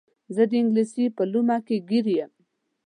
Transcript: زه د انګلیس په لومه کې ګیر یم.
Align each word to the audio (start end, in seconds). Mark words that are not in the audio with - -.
زه 0.35 0.43
د 0.49 0.51
انګلیس 0.61 0.91
په 1.17 1.23
لومه 1.31 1.57
کې 1.65 1.77
ګیر 1.89 2.05
یم. 2.17 2.31